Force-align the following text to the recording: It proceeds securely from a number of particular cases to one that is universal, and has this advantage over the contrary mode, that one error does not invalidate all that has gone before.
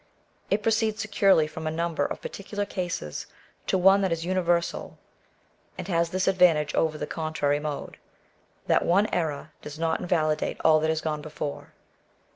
It 0.49 0.63
proceeds 0.63 0.99
securely 0.99 1.45
from 1.45 1.67
a 1.67 1.69
number 1.69 2.03
of 2.03 2.23
particular 2.23 2.65
cases 2.65 3.27
to 3.67 3.77
one 3.77 4.01
that 4.01 4.11
is 4.11 4.25
universal, 4.25 4.97
and 5.77 5.87
has 5.87 6.09
this 6.09 6.27
advantage 6.27 6.73
over 6.73 6.97
the 6.97 7.05
contrary 7.05 7.59
mode, 7.59 7.99
that 8.65 8.83
one 8.83 9.05
error 9.13 9.51
does 9.61 9.77
not 9.77 9.99
invalidate 9.99 10.57
all 10.65 10.79
that 10.79 10.89
has 10.89 11.01
gone 11.01 11.21
before. 11.21 11.73